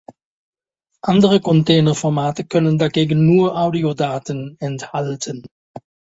Andere 1.03 1.39
Container-Formate 1.41 2.45
können 2.45 2.79
dagegen 2.79 3.27
nur 3.27 3.55
Audiodaten 3.55 4.57
enthalten. 4.59 5.43